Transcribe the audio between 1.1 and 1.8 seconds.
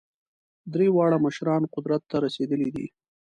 مشران